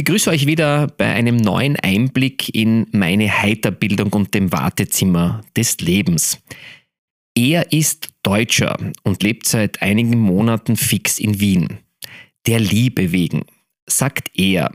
[0.00, 6.38] begrüße euch wieder bei einem neuen Einblick in meine Heiterbildung und dem Wartezimmer des Lebens.
[7.34, 11.80] Er ist Deutscher und lebt seit einigen Monaten fix in Wien.
[12.46, 13.42] Der Liebe wegen,
[13.86, 14.72] sagt er.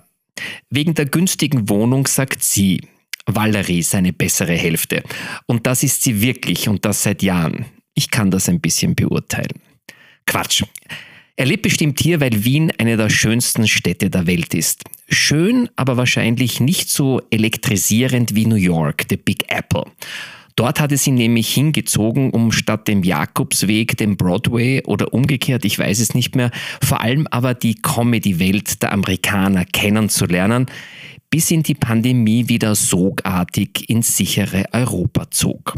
[0.69, 2.81] Wegen der günstigen Wohnung sagt sie.
[3.25, 5.01] Valerie seine bessere Hälfte.
[5.47, 7.65] Und das ist sie wirklich und das seit Jahren.
[7.95, 9.59] Ich kann das ein bisschen beurteilen.
[10.27, 10.61] Quatsch.
[11.35, 14.83] Er lebt bestimmt hier, weil Wien eine der schönsten Städte der Welt ist.
[15.07, 19.85] Schön, aber wahrscheinlich nicht so elektrisierend wie New York, the Big Apple.
[20.55, 25.77] Dort hat es ihn nämlich hingezogen, um statt dem Jakobsweg den Broadway oder umgekehrt, ich
[25.77, 26.49] weiß es nicht mehr,
[26.81, 30.67] vor allem aber die Comedy-Welt der Amerikaner kennenzulernen,
[31.29, 35.75] bis ihn die Pandemie wieder sogartig ins sichere Europa zog.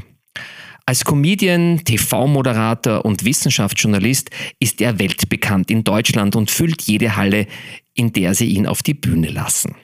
[0.89, 7.45] Als Comedian, TV-Moderator und Wissenschaftsjournalist ist er weltbekannt in Deutschland und füllt jede Halle,
[7.93, 9.75] in der sie ihn auf die Bühne lassen.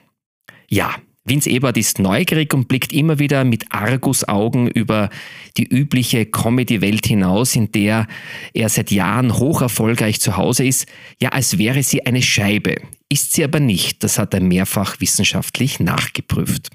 [0.66, 0.94] Ja,
[1.26, 5.10] Vince Ebert ist neugierig und blickt immer wieder mit Argusaugen über
[5.58, 8.06] die übliche Comedy-Welt hinaus, in der
[8.54, 10.86] er seit Jahren hoch erfolgreich zu Hause ist,
[11.20, 12.76] ja als wäre sie eine Scheibe.
[13.10, 16.70] Ist sie aber nicht, das hat er mehrfach wissenschaftlich nachgeprüft.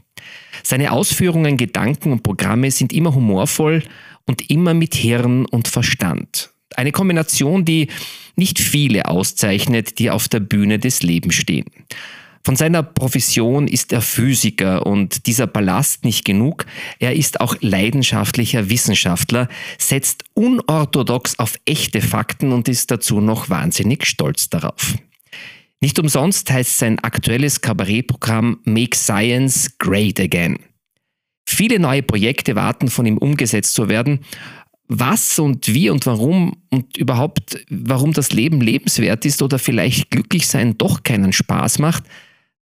[0.63, 3.83] Seine Ausführungen, Gedanken und Programme sind immer humorvoll
[4.25, 6.51] und immer mit Hirn und Verstand.
[6.75, 7.87] Eine Kombination, die
[8.35, 11.65] nicht viele auszeichnet, die auf der Bühne des Lebens stehen.
[12.45, 16.65] Von seiner Profession ist er Physiker und dieser Ballast nicht genug.
[16.99, 24.05] Er ist auch leidenschaftlicher Wissenschaftler, setzt unorthodox auf echte Fakten und ist dazu noch wahnsinnig
[24.05, 24.95] stolz darauf.
[25.81, 30.57] Nicht umsonst heißt sein aktuelles Kabarettprogramm Make Science Great Again.
[31.49, 34.19] Viele neue Projekte warten von ihm umgesetzt zu werden.
[34.87, 40.47] Was und wie und warum und überhaupt, warum das Leben lebenswert ist oder vielleicht glücklich
[40.47, 42.03] sein doch keinen Spaß macht,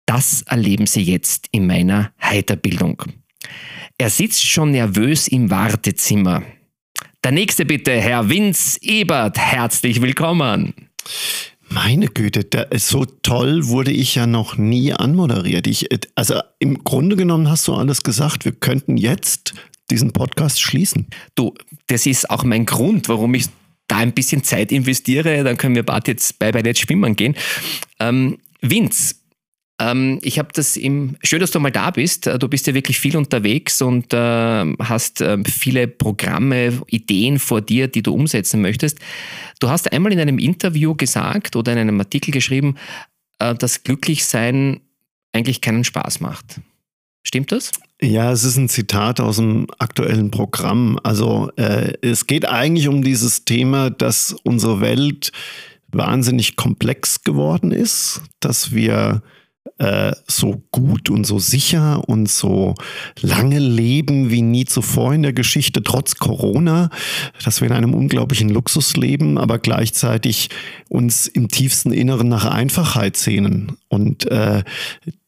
[0.05, 3.03] das erleben Sie jetzt in meiner Heiterbildung.
[3.97, 6.43] Er sitzt schon nervös im Wartezimmer.
[7.23, 10.73] Der nächste bitte, Herr Vince Ebert, herzlich willkommen.
[11.69, 15.67] Meine Güte, der, so toll wurde ich ja noch nie anmoderiert.
[15.67, 18.45] Ich, also im Grunde genommen hast du alles gesagt.
[18.45, 19.53] Wir könnten jetzt
[19.89, 21.07] diesen Podcast schließen.
[21.35, 21.53] Du,
[21.87, 23.47] das ist auch mein Grund, warum ich
[23.87, 25.43] da ein bisschen Zeit investiere.
[25.43, 27.35] Dann können wir bald jetzt bei, bei jetzt schwimmen gehen.
[27.99, 29.15] Ähm, Vince,
[29.79, 32.27] ähm, ich habe das im, schön, dass du mal da bist.
[32.27, 37.61] Äh, du bist ja wirklich viel unterwegs und äh, hast äh, viele Programme, Ideen vor
[37.61, 38.99] dir, die du umsetzen möchtest.
[39.59, 42.75] Du hast einmal in einem Interview gesagt oder in einem Artikel geschrieben,
[43.39, 44.81] äh, dass Glücklichsein
[45.33, 46.59] eigentlich keinen Spaß macht.
[47.23, 47.71] Stimmt das?
[48.01, 50.99] Ja, es ist ein Zitat aus dem aktuellen Programm.
[51.03, 55.31] Also äh, es geht eigentlich um dieses Thema, dass unsere Welt
[55.89, 59.21] wahnsinnig komplex geworden ist, dass wir
[59.77, 62.75] äh, so gut und so sicher und so
[63.21, 66.89] lange leben wie nie zuvor in der Geschichte, trotz Corona,
[67.43, 70.49] dass wir in einem unglaublichen Luxus leben, aber gleichzeitig
[70.89, 74.63] uns im tiefsten Inneren nach Einfachheit sehnen und äh,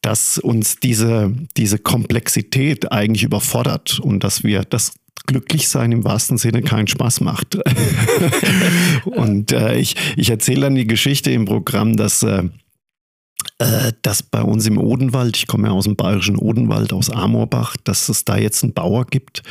[0.02, 4.94] dass uns diese, diese Komplexität eigentlich überfordert und dass wir das
[5.30, 7.60] Glücklichsein im wahrsten Sinne keinen Spaß macht.
[9.06, 12.44] und äh, ich, ich erzähle dann die Geschichte im Programm, dass äh,
[13.60, 17.76] äh, dass bei uns im Odenwald, ich komme ja aus dem bayerischen Odenwald, aus Amorbach,
[17.84, 19.44] dass es da jetzt einen Bauer gibt,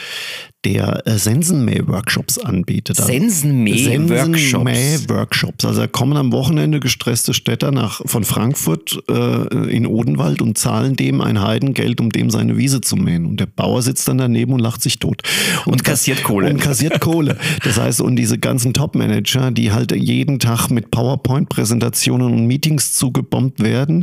[0.64, 2.96] der äh, Sensenmäh-Workshops anbietet.
[2.96, 4.40] Sensenmäh-Workshops?
[4.40, 5.64] Sensenmäh-Workshops.
[5.64, 10.96] Also da kommen am Wochenende gestresste Städter nach, von Frankfurt äh, in Odenwald und zahlen
[10.96, 13.24] dem ein Heidengeld, um dem seine Wiese zu mähen.
[13.24, 15.22] Und der Bauer sitzt dann daneben und lacht sich tot.
[15.64, 16.50] Und, und kassiert Kohle.
[16.50, 17.36] Und kassiert Kohle.
[17.62, 23.62] Das heißt, und diese ganzen Top-Manager, die halt jeden Tag mit PowerPoint-Präsentationen und Meetings zugebombt
[23.62, 23.97] werden,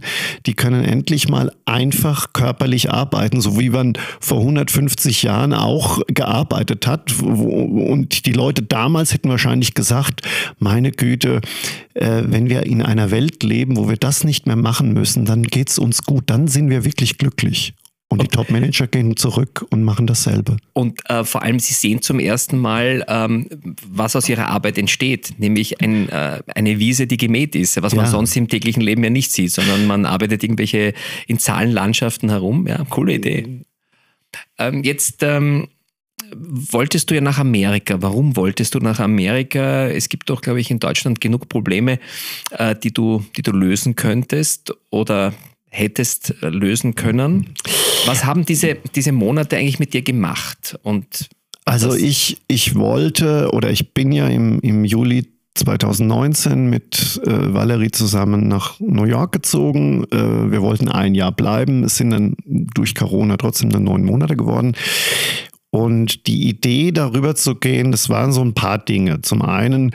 [0.45, 6.87] die können endlich mal einfach körperlich arbeiten, so wie man vor 150 Jahren auch gearbeitet
[6.87, 7.13] hat.
[7.21, 10.21] Und die Leute damals hätten wahrscheinlich gesagt,
[10.59, 11.41] meine Güte,
[11.93, 15.43] äh, wenn wir in einer Welt leben, wo wir das nicht mehr machen müssen, dann
[15.43, 17.73] geht es uns gut, dann sind wir wirklich glücklich.
[18.07, 20.57] Und die Top-Manager gehen zurück und machen dasselbe.
[20.73, 23.49] Und äh, vor allem, sie sehen zum ersten Mal, ähm,
[23.87, 28.03] was aus ihrer Arbeit entsteht, nämlich ein, äh, eine Wiese, die gemäht ist, was ja.
[28.03, 30.93] man sonst im täglichen Leben ja nicht sieht, sondern man arbeitet irgendwelche
[31.25, 32.67] in Zahlenlandschaften herum.
[32.67, 33.61] Ja, coole Idee.
[34.59, 35.67] Ähm, jetzt ähm,
[36.35, 38.01] wolltest du ja nach Amerika.
[38.01, 39.87] Warum wolltest du nach Amerika?
[39.87, 41.99] Es gibt doch, glaube ich, in Deutschland genug Probleme,
[42.51, 45.33] äh, die, du, die du lösen könntest oder
[45.75, 47.53] hättest lösen können.
[48.05, 50.77] Was haben diese, diese Monate eigentlich mit dir gemacht?
[50.83, 51.27] Und
[51.65, 57.91] also ich, ich wollte oder ich bin ja im, im Juli 2019 mit äh, Valerie
[57.91, 60.03] zusammen nach New York gezogen.
[60.11, 61.83] Äh, wir wollten ein Jahr bleiben.
[61.83, 64.75] Es sind dann durch Corona trotzdem dann neun Monate geworden.
[65.71, 69.21] Und die Idee, darüber zu gehen, das waren so ein paar Dinge.
[69.21, 69.91] Zum einen,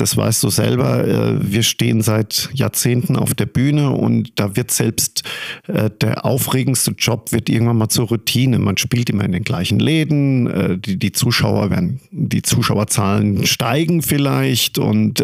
[0.00, 4.70] das weißt du selber, äh, wir stehen seit Jahrzehnten auf der Bühne und da wird
[4.70, 5.24] selbst
[5.66, 8.58] äh, der aufregendste Job wird irgendwann mal zur Routine.
[8.58, 14.02] Man spielt immer in den gleichen Läden, äh, die, die Zuschauer werden, die Zuschauerzahlen steigen
[14.02, 15.22] vielleicht und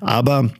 [0.00, 0.50] aber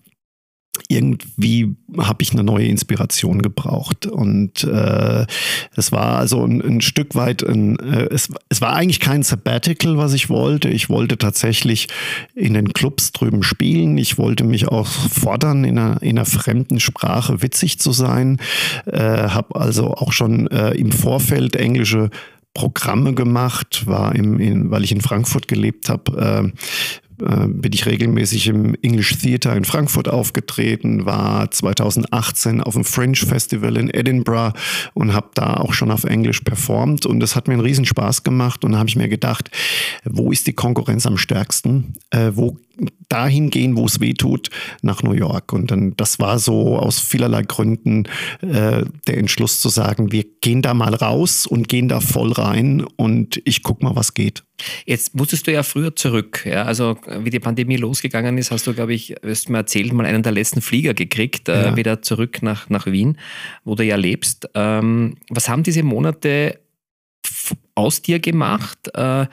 [0.89, 4.07] irgendwie habe ich eine neue Inspiration gebraucht.
[4.07, 5.27] Und äh,
[5.77, 9.97] es war also ein, ein Stück weit, ein, äh, es, es war eigentlich kein Sabbatical,
[9.97, 10.69] was ich wollte.
[10.69, 11.89] Ich wollte tatsächlich
[12.35, 13.99] in den Clubs drüben spielen.
[13.99, 18.39] Ich wollte mich auch fordern, in einer, in einer fremden Sprache witzig zu sein.
[18.87, 22.11] Äh, habe also auch schon äh, im Vorfeld englische
[22.53, 26.53] Programme gemacht, war im, in, weil ich in Frankfurt gelebt habe,
[27.21, 33.17] äh, bin ich regelmäßig im English Theatre in Frankfurt aufgetreten, war 2018 auf dem Fringe
[33.17, 34.53] Festival in Edinburgh
[34.95, 38.23] und habe da auch schon auf Englisch performt und das hat mir einen riesen Spaß
[38.23, 39.51] gemacht und da habe ich mir gedacht,
[40.05, 41.95] wo ist die Konkurrenz am stärksten?
[42.11, 42.57] Äh, wo
[43.09, 44.51] dahin gehen, wo es weh tut,
[44.83, 45.53] nach New York.
[45.53, 48.05] Und dann, das war so aus vielerlei Gründen
[48.41, 52.85] äh, der Entschluss zu sagen, wir gehen da mal raus und gehen da voll rein
[52.97, 54.45] und ich guck mal, was geht.
[54.85, 56.45] Jetzt musstest du ja früher zurück.
[56.45, 56.65] Ja?
[56.65, 60.07] Also wie die Pandemie losgegangen ist, hast du, glaube ich, wirst du mir erzählt, mal
[60.07, 61.77] einen der letzten Flieger gekriegt, äh, ja.
[61.77, 63.19] wieder zurück nach, nach Wien,
[63.65, 64.49] wo du ja lebst.
[64.55, 66.61] Ähm, was haben diese Monate
[67.75, 68.79] aus dir gemacht?
[68.95, 69.27] Äh,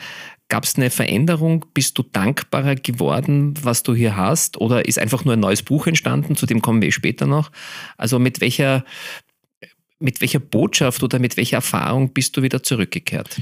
[0.50, 1.66] Gab es eine Veränderung?
[1.74, 4.58] Bist du dankbarer geworden, was du hier hast?
[4.58, 6.36] Oder ist einfach nur ein neues Buch entstanden?
[6.36, 7.52] Zu dem kommen wir später noch.
[7.98, 8.86] Also mit welcher,
[10.00, 13.42] mit welcher Botschaft oder mit welcher Erfahrung bist du wieder zurückgekehrt?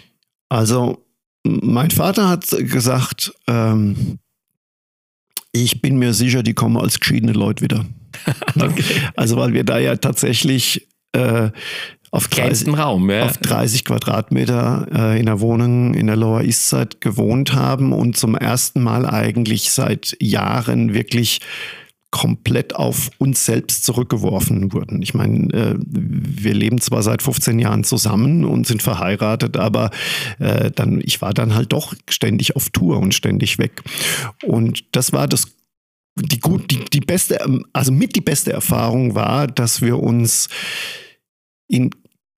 [0.49, 1.05] Also
[1.43, 4.17] mein Vater hat gesagt, ähm,
[5.51, 7.85] ich bin mir sicher, die kommen als geschiedene Leute wieder.
[8.55, 8.83] okay.
[9.15, 11.51] Also weil wir da ja tatsächlich äh,
[12.15, 13.25] auf, 30, Raum, ja.
[13.25, 18.17] auf 30 Quadratmeter äh, in der Wohnung in der Lower East Side gewohnt haben und
[18.17, 21.41] zum ersten Mal eigentlich seit Jahren wirklich
[22.11, 25.01] komplett auf uns selbst zurückgeworfen wurden.
[25.01, 29.91] Ich meine, äh, wir leben zwar seit 15 Jahren zusammen und sind verheiratet, aber
[30.39, 33.83] äh, dann, ich war dann halt doch ständig auf Tour und ständig weg.
[34.45, 35.47] Und das war das
[36.17, 40.47] die, gut, die, die beste, also mit die beste Erfahrung war, dass wir uns
[41.67, 41.89] in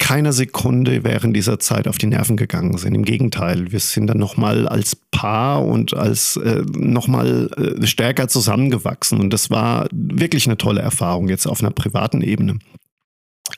[0.08, 2.96] keiner Sekunde während dieser Zeit auf die Nerven gegangen sind.
[2.96, 9.20] Im Gegenteil, wir sind dann nochmal als Paar und als äh, nochmal äh, stärker zusammengewachsen.
[9.20, 12.60] Und das war wirklich eine tolle Erfahrung jetzt auf einer privaten Ebene.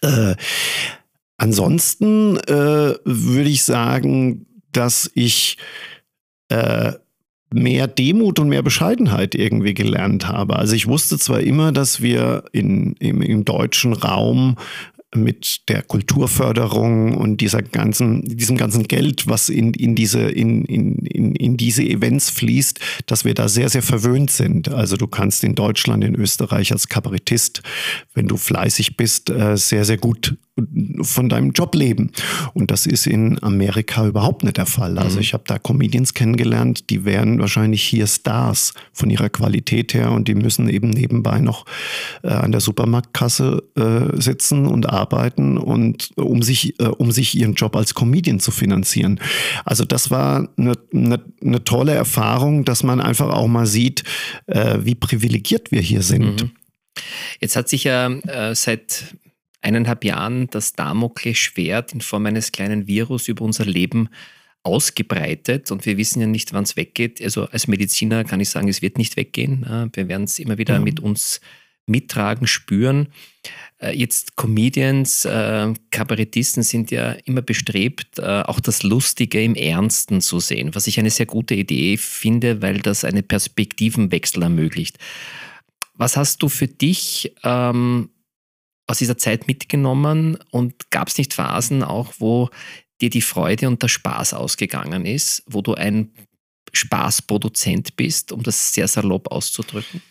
[0.01, 0.36] Äh,
[1.38, 5.57] ansonsten äh, würde ich sagen, dass ich
[6.48, 6.94] äh,
[7.54, 10.56] mehr Demut und mehr Bescheidenheit irgendwie gelernt habe.
[10.56, 14.56] Also ich wusste zwar immer, dass wir in, im, im deutschen Raum
[15.16, 20.99] mit der Kulturförderung und dieser ganzen, diesem ganzen Geld, was in, in, diese, in, in,
[20.99, 24.69] in, in diese Events fließt, dass wir da sehr, sehr verwöhnt sind.
[24.69, 27.63] Also du kannst in Deutschland, in Österreich als Kabarettist,
[28.13, 30.37] wenn du fleißig bist, äh, sehr, sehr gut
[31.04, 32.11] von deinem Job leben.
[32.54, 34.97] Und das ist in Amerika überhaupt nicht der Fall.
[34.97, 35.21] Also mhm.
[35.21, 40.28] ich habe da Comedians kennengelernt, die wären wahrscheinlich hier Stars von ihrer Qualität her und
[40.28, 41.66] die müssen eben nebenbei noch
[42.23, 44.98] äh, an der Supermarktkasse äh, sitzen und arbeiten
[45.57, 49.19] und um sich, äh, um sich ihren Job als Comedian zu finanzieren.
[49.65, 54.03] Also das war eine, eine, eine tolle Erfahrung, dass man einfach auch mal sieht,
[54.47, 56.41] äh, wie privilegiert wir hier sind.
[56.41, 56.51] Mhm.
[57.39, 59.15] Jetzt hat sich ja äh, seit
[59.61, 64.09] eineinhalb Jahren das Damoklesschwert in Form eines kleinen Virus über unser Leben
[64.63, 67.21] ausgebreitet und wir wissen ja nicht, wann es weggeht.
[67.21, 69.89] Also als Mediziner kann ich sagen, es wird nicht weggehen.
[69.94, 70.83] Wir werden es immer wieder mhm.
[70.83, 71.39] mit uns
[71.89, 73.07] mittragen, spüren.
[73.80, 80.21] Äh, jetzt Comedians, äh, Kabarettisten sind ja immer bestrebt, äh, auch das Lustige im Ernsten
[80.21, 84.98] zu sehen, was ich eine sehr gute Idee finde, weil das einen Perspektivenwechsel ermöglicht.
[85.94, 88.09] Was hast du für dich ähm,
[88.88, 92.50] aus dieser Zeit mitgenommen und gab es nicht Phasen auch, wo
[93.02, 96.12] dir die Freude und der Spaß ausgegangen ist, wo du ein
[96.74, 100.02] Spaßproduzent bist, um das sehr salopp auszudrücken?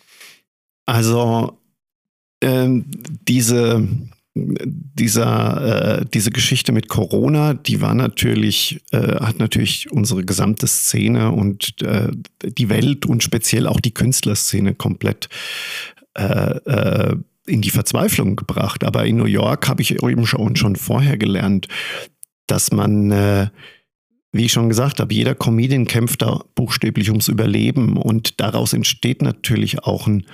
[0.85, 1.59] Also
[2.41, 2.85] ähm,
[3.27, 3.87] diese,
[4.35, 11.31] dieser, äh, diese Geschichte mit Corona, die war natürlich, äh, hat natürlich unsere gesamte Szene
[11.31, 12.09] und äh,
[12.43, 15.29] die Welt und speziell auch die Künstlerszene komplett
[16.15, 17.15] äh, äh,
[17.45, 18.83] in die Verzweiflung gebracht.
[18.83, 21.67] Aber in New York habe ich eben schon, schon vorher gelernt,
[22.47, 23.47] dass man äh,
[24.31, 29.21] wie ich schon gesagt habe, jeder Comedian kämpft da buchstäblich ums Überleben und daraus entsteht
[29.21, 30.25] natürlich auch ein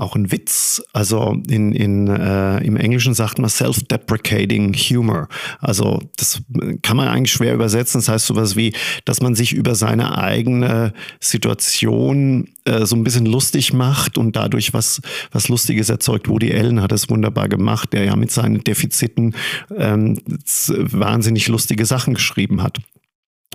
[0.00, 0.82] auch ein Witz.
[0.92, 5.28] Also in, in, äh, im Englischen sagt man self-deprecating humor.
[5.60, 6.42] Also das
[6.82, 8.00] kann man eigentlich schwer übersetzen.
[8.00, 8.72] Das heißt sowas wie,
[9.04, 14.72] dass man sich über seine eigene Situation äh, so ein bisschen lustig macht und dadurch
[14.72, 15.00] was,
[15.32, 16.28] was Lustiges erzeugt.
[16.28, 19.34] Woody Allen hat es wunderbar gemacht, der ja mit seinen Defiziten
[19.76, 22.78] ähm, wahnsinnig lustige Sachen geschrieben hat.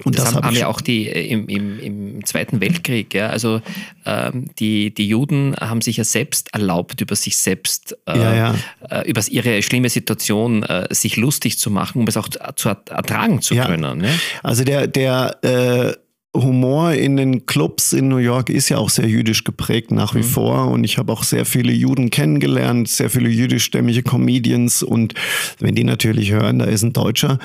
[0.04, 3.30] Und das, das haben, haben ja auch die äh, im, im, im Zweiten Weltkrieg, ja.
[3.30, 3.62] Also
[4.06, 8.56] ähm, die, die Juden haben sich ja selbst erlaubt, über sich selbst, äh, ja, ja.
[8.90, 13.42] Äh, über ihre schlimme Situation äh, sich lustig zu machen, um es auch zu ertragen
[13.42, 14.00] zu können.
[14.00, 14.20] Ne?
[14.44, 16.05] Also der, der äh,
[16.36, 20.20] Humor in den Clubs in New York ist ja auch sehr jüdisch geprägt nach wie
[20.20, 20.24] mhm.
[20.24, 25.14] vor und ich habe auch sehr viele Juden kennengelernt, sehr viele jüdischstämmige Comedians und
[25.60, 27.40] wenn die natürlich hören, da ist ein Deutscher,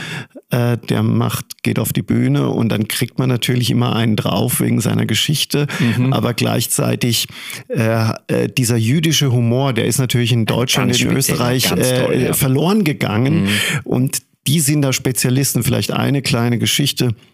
[0.51, 4.61] äh, der macht, geht auf die Bühne und dann kriegt man natürlich immer einen drauf
[4.61, 6.13] wegen seiner Geschichte, mhm.
[6.13, 7.29] aber gleichzeitig
[7.69, 12.33] äh, äh, dieser jüdische Humor, der ist natürlich in Deutschland, in Österreich äh, toll, ja.
[12.33, 13.49] verloren gegangen mhm.
[13.85, 15.63] und die sind da Spezialisten.
[15.63, 17.31] Vielleicht eine kleine Geschichte äh,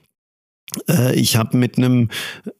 [1.14, 2.08] ich habe mit einem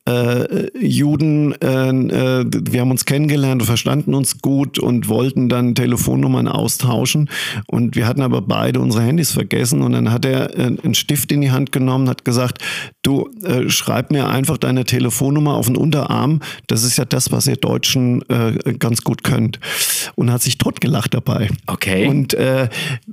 [0.06, 6.48] äh, Juden, äh, äh, wir haben uns kennengelernt, verstanden uns gut und wollten dann Telefonnummern
[6.48, 7.28] austauschen.
[7.66, 9.82] Und wir hatten aber beide unsere Handys vergessen.
[9.82, 12.62] Und dann hat er äh, einen Stift in die Hand genommen, hat gesagt,
[13.02, 16.40] du äh, schreib mir einfach deine Telefonnummer auf den Unterarm.
[16.68, 18.24] Das ist ja das, was ihr Deutschen
[18.78, 19.58] ganz gut könnt.
[20.14, 21.48] Und hat sich totgelacht dabei.
[21.66, 22.06] Okay.
[22.06, 22.36] Und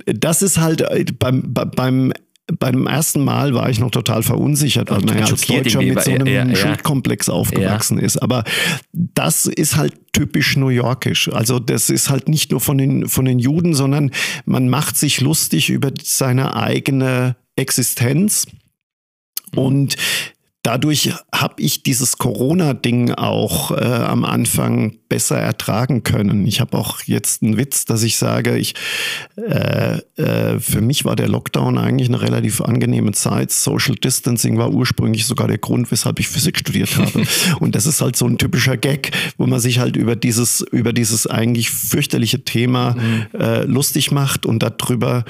[0.06, 2.12] das ist halt beim, beim
[2.58, 6.10] beim ersten Mal war ich noch total verunsichert, weil man ja als Deutscher mit so
[6.10, 6.54] einem ja, ja.
[6.54, 8.04] Schuldkomplex aufgewachsen ja.
[8.04, 8.18] ist.
[8.18, 8.44] Aber
[8.92, 11.30] das ist halt typisch New Yorkisch.
[11.32, 14.10] Also das ist halt nicht nur von den, von den Juden, sondern
[14.44, 18.46] man macht sich lustig über seine eigene Existenz.
[19.54, 19.96] Und
[20.64, 26.46] dadurch habe ich dieses Corona-Ding auch äh, am Anfang besser ertragen können.
[26.46, 28.74] Ich habe auch jetzt einen Witz, dass ich sage, ich,
[29.36, 33.52] äh, äh, für mich war der Lockdown eigentlich eine relativ angenehme Zeit.
[33.52, 37.24] Social Distancing war ursprünglich sogar der Grund, weshalb ich Physik studiert habe.
[37.60, 40.94] Und das ist halt so ein typischer Gag, wo man sich halt über dieses, über
[40.94, 43.26] dieses eigentlich fürchterliche Thema mhm.
[43.38, 45.24] äh, lustig macht und darüber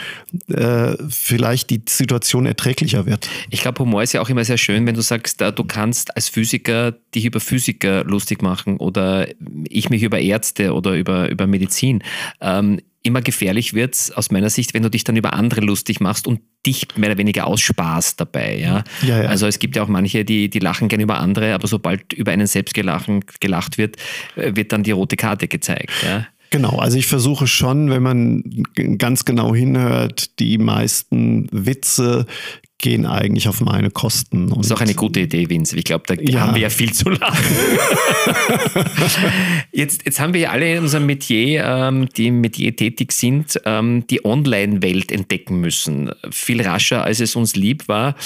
[0.49, 3.29] äh, vielleicht die Situation erträglicher wird.
[3.50, 6.16] Ich glaube, Humor ist ja auch immer sehr schön, wenn du sagst, sagst, du kannst
[6.16, 9.28] als Physiker dich über Physiker lustig machen oder
[9.69, 12.02] ich mich über Ärzte oder über, über Medizin.
[12.40, 16.00] Ähm, immer gefährlich wird es aus meiner Sicht, wenn du dich dann über andere lustig
[16.00, 18.59] machst und dich mehr oder weniger aussparst dabei.
[18.59, 18.85] Ja?
[19.02, 19.28] ja, ja.
[19.28, 22.33] Also es gibt ja auch manche, die, die lachen gerne über andere, aber sobald über
[22.33, 23.97] einen selbst gelachen, gelacht wird,
[24.37, 25.90] äh, wird dann die rote Karte gezeigt.
[26.02, 26.26] Ja?
[26.54, 28.64] Genau, also ich versuche schon, wenn man
[28.99, 32.26] ganz genau hinhört, die meisten Witze
[32.85, 34.50] gehen eigentlich auf meine Kosten.
[34.50, 35.75] das ist auch eine gute Idee, Vince.
[35.75, 36.41] Ich glaube, da ja.
[36.41, 37.57] haben wir ja viel zu lachen.
[39.73, 43.59] jetzt, jetzt haben wir ja alle in unserem Metier, ähm, die im Metier tätig sind,
[43.64, 46.11] ähm, die Online-Welt entdecken müssen.
[46.31, 48.17] Viel rascher, als es uns lieb war.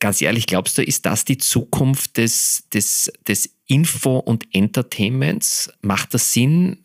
[0.00, 5.72] Ganz ehrlich, glaubst du, ist das die Zukunft des, des, des Info- und Entertainments?
[5.80, 6.78] Macht das Sinn,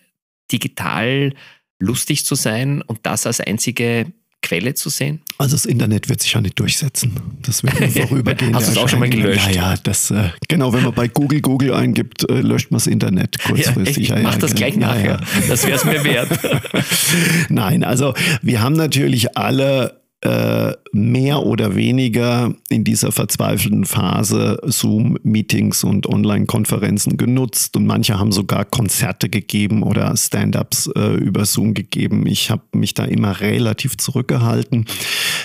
[0.52, 1.34] digital
[1.80, 4.06] lustig zu sein und das als einzige
[4.48, 5.20] Quelle zu sehen?
[5.38, 7.12] Also das Internet wird sich ja nicht durchsetzen.
[7.42, 8.56] Das wird nur vorübergehen.
[8.56, 9.50] Hast du es auch schon mal gelöscht?
[9.54, 12.88] Ja, ja, das, äh, genau, wenn man bei Google Google eingibt, äh, löscht man das
[12.88, 14.08] Internet kurzfristig.
[14.08, 15.20] Ja, ich mach ja, das gleich ja, nachher.
[15.50, 16.30] Das wäre es mir wert.
[17.50, 25.84] Nein, also wir haben natürlich alle äh, mehr oder weniger in dieser verzweifelten Phase Zoom-Meetings
[25.84, 32.26] und Online-Konferenzen genutzt und manche haben sogar Konzerte gegeben oder Stand-ups äh, über Zoom gegeben.
[32.26, 34.86] Ich habe mich da immer relativ zurückgehalten.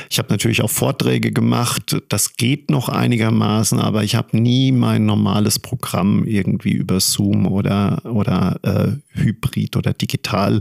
[0.09, 2.03] Ich habe natürlich auch Vorträge gemacht.
[2.09, 8.01] Das geht noch einigermaßen, aber ich habe nie mein normales Programm irgendwie über Zoom oder,
[8.07, 10.61] oder äh, Hybrid oder digital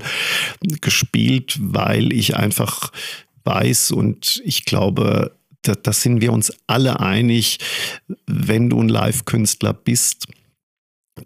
[0.82, 2.92] gespielt, weil ich einfach
[3.44, 7.60] weiß und ich glaube, da, da sind wir uns alle einig,
[8.26, 10.28] wenn du ein Live-Künstler bist,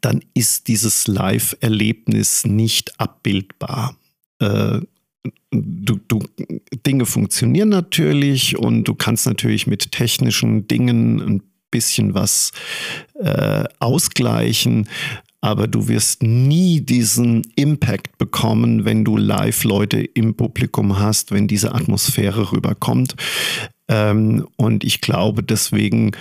[0.02, 3.98] dann ist dieses Live-Erlebnis nicht abbildbar.
[4.40, 4.82] Äh,
[5.52, 6.20] du, du,
[6.86, 12.52] Dinge funktionieren natürlich und du kannst natürlich mit technischen Dingen ein bisschen was
[13.16, 14.88] äh, ausgleichen,
[15.46, 21.76] aber du wirst nie diesen Impact bekommen, wenn du Live-Leute im Publikum hast, wenn diese
[21.76, 23.16] Atmosphäre rüberkommt.
[23.88, 26.14] Ähm, und ich glaube, deswegen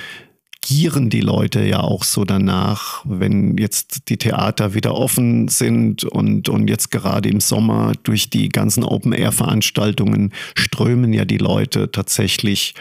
[0.64, 6.48] gieren die Leute ja auch so danach, wenn jetzt die Theater wieder offen sind und,
[6.48, 12.74] und jetzt gerade im Sommer durch die ganzen Open-Air-Veranstaltungen strömen ja die Leute tatsächlich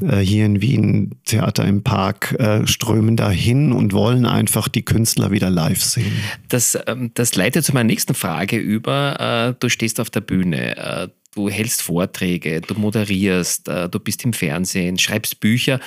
[0.00, 5.30] äh, hier in Wien, Theater im Park, äh, strömen dahin und wollen einfach die Künstler
[5.30, 6.12] wieder live sehen.
[6.48, 9.50] Das, ähm, das leitet zu meiner nächsten Frage über.
[9.50, 11.08] Äh, du stehst auf der Bühne äh,
[11.38, 15.78] du hältst Vorträge, du moderierst, äh, du bist im Fernsehen, schreibst Bücher.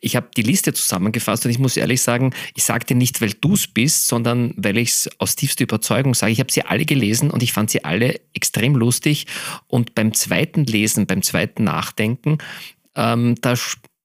[0.00, 3.32] Ich habe die Liste zusammengefasst und ich muss ehrlich sagen, ich sage dir nicht, weil
[3.32, 6.32] du es bist, sondern weil ich es aus tiefster Überzeugung sage.
[6.32, 9.26] Ich habe sie alle gelesen und ich fand sie alle extrem lustig.
[9.66, 12.38] Und beim zweiten Lesen, beim zweiten Nachdenken,
[12.94, 13.54] ähm, da,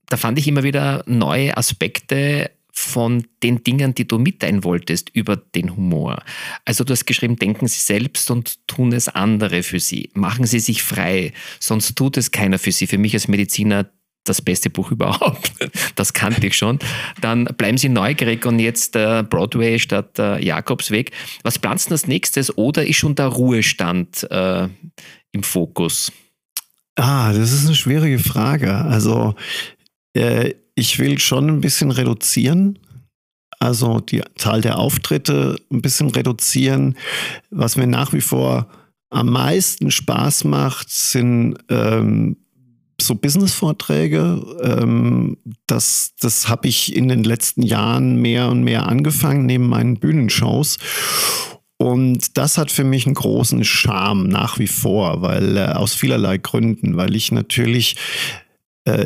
[0.08, 5.38] da fand ich immer wieder neue Aspekte von den Dingen, die du mitteilen wolltest über
[5.38, 6.22] den Humor.
[6.66, 10.10] Also du hast geschrieben, denken Sie selbst und tun es andere für Sie.
[10.14, 12.86] Machen Sie sich frei, sonst tut es keiner für Sie.
[12.86, 13.90] Für mich als Mediziner
[14.26, 15.52] das beste Buch überhaupt.
[15.96, 16.80] Das kannte ich schon.
[17.22, 21.12] Dann bleiben Sie neugierig und jetzt äh, Broadway statt äh, Jakobsweg.
[21.44, 24.68] Was planst du als nächstes oder ist schon der Ruhestand äh,
[25.32, 26.12] im Fokus?
[26.98, 28.76] Ah, das ist eine schwierige Frage.
[28.76, 29.36] Also
[30.14, 32.80] äh, ich will schon ein bisschen reduzieren.
[33.60, 36.96] Also die Zahl der Auftritte ein bisschen reduzieren.
[37.50, 38.68] Was mir nach wie vor
[39.10, 42.38] am meisten Spaß macht, sind ähm,
[43.00, 44.42] so Business-Vorträge.
[44.62, 50.00] Ähm, das das habe ich in den letzten Jahren mehr und mehr angefangen, neben meinen
[50.00, 50.78] Bühnenshows.
[51.78, 56.38] Und das hat für mich einen großen Charme nach wie vor, weil äh, aus vielerlei
[56.38, 57.96] Gründen, weil ich natürlich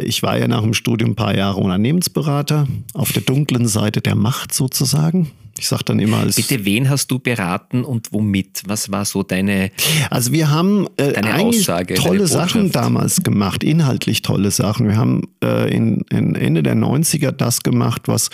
[0.02, 4.16] ich war ja nach dem Studium ein paar Jahre Unternehmensberater auf der dunklen Seite der
[4.16, 5.32] Macht sozusagen.
[5.60, 6.38] Ich sage dann immer als.
[6.38, 8.64] Bitte, wen hast du beraten und womit?
[8.66, 9.72] Was war so deine.
[10.10, 14.88] Also, wir haben äh, eigentlich Aussage, tolle Sachen damals gemacht, inhaltlich tolle Sachen.
[14.88, 18.30] Wir haben äh, in, in Ende der 90er das gemacht, was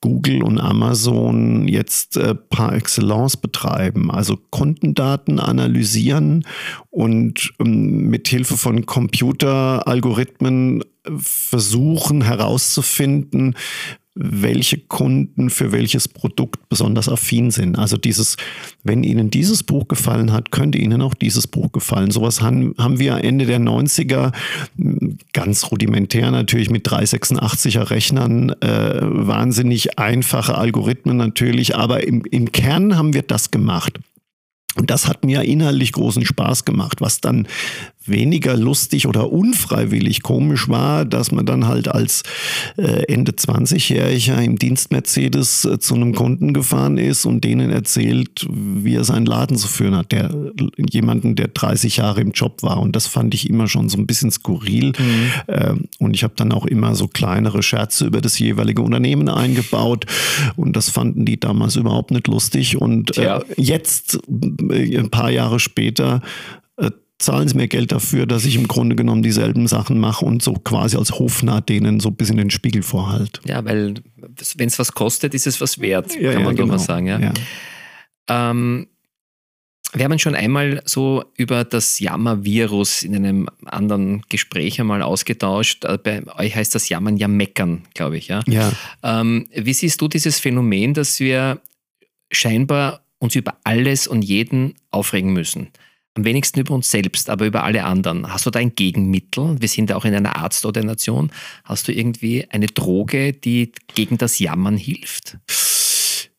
[0.00, 4.10] Google und Amazon jetzt äh, par excellence betreiben.
[4.10, 6.44] Also Kundendaten analysieren
[6.90, 10.84] und ähm, mit Hilfe von Computeralgorithmen
[11.16, 13.54] versuchen herauszufinden,
[14.20, 17.78] welche Kunden für welches Produkt besonders affin sind.
[17.78, 18.36] Also dieses,
[18.82, 22.10] wenn Ihnen dieses Buch gefallen hat, könnte Ihnen auch dieses Buch gefallen.
[22.10, 24.32] Sowas haben, haben wir Ende der 90er
[25.32, 32.96] ganz rudimentär natürlich mit 386er Rechnern, äh, wahnsinnig einfache Algorithmen natürlich, aber im, im Kern
[32.96, 34.00] haben wir das gemacht.
[34.74, 37.48] Und das hat mir inhaltlich großen Spaß gemacht, was dann
[38.08, 42.22] weniger lustig oder unfreiwillig komisch war, dass man dann halt als
[42.76, 48.46] äh, Ende 20-Jähriger im Dienst Mercedes äh, zu einem Kunden gefahren ist und denen erzählt,
[48.50, 50.12] wie er seinen Laden zu führen hat.
[50.12, 50.30] Der,
[50.90, 52.80] jemanden, der 30 Jahre im Job war.
[52.80, 54.92] Und das fand ich immer schon so ein bisschen skurril.
[54.98, 55.30] Mhm.
[55.48, 60.06] Ähm, und ich habe dann auch immer so kleinere Scherze über das jeweilige Unternehmen eingebaut.
[60.56, 62.76] Und das fanden die damals überhaupt nicht lustig.
[62.76, 66.22] Und äh, jetzt, ein paar Jahre später,
[67.18, 70.54] zahlen sie mir Geld dafür, dass ich im Grunde genommen dieselben Sachen mache und so
[70.54, 73.40] quasi als Hofnarr denen so ein bisschen den Spiegel vorhalte.
[73.44, 73.94] Ja, weil
[74.56, 76.78] wenn es was kostet, ist es was wert, ja, kann man ja, genau.
[76.78, 77.06] sagen.
[77.06, 77.18] Ja.
[77.18, 77.32] ja.
[78.28, 78.86] Ähm,
[79.94, 85.84] wir haben schon einmal so über das Jammervirus in einem anderen Gespräch einmal ausgetauscht.
[85.84, 88.28] Äh, bei euch heißt das Jammern ja meckern, glaube ich.
[88.28, 88.42] Ja.
[88.46, 88.70] ja.
[89.02, 91.60] Ähm, wie siehst du dieses Phänomen, dass wir
[92.30, 95.68] scheinbar uns über alles und jeden aufregen müssen?
[96.18, 98.32] Am wenigsten über uns selbst, aber über alle anderen.
[98.32, 99.56] Hast du da ein Gegenmittel?
[99.60, 101.30] Wir sind ja auch in einer Arztordination.
[101.64, 105.38] Hast du irgendwie eine Droge, die gegen das Jammern hilft?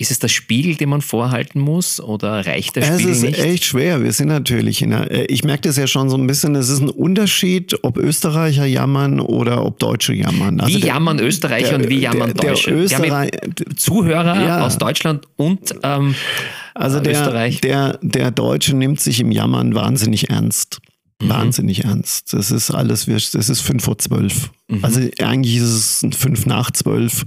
[0.02, 3.18] Ist es der Spiegel, den man vorhalten muss oder reicht der Spiegel nicht?
[3.18, 4.02] Es ist echt schwer.
[4.02, 6.70] Wir sind natürlich in einer, äh, ich merke das ja schon so ein bisschen, es
[6.70, 10.62] ist ein Unterschied, ob Österreicher jammern oder ob Deutsche jammern.
[10.62, 12.72] Also wie der, jammern Österreicher der, und wie jammern der, Deutsche?
[12.72, 13.32] Der Österreich,
[13.76, 14.66] Zuhörer ja.
[14.66, 16.16] aus Deutschland und ähm,
[16.76, 17.60] also der, Österreich.
[17.60, 20.80] Der, der Deutsche nimmt sich im Jammern wahnsinnig ernst.
[21.22, 21.28] Mhm.
[21.28, 22.32] Wahnsinnig ernst.
[22.32, 24.50] Das ist alles, das ist fünf vor zwölf.
[24.70, 24.80] Mhm.
[24.86, 27.26] Also eigentlich ist es fünf nach zwölf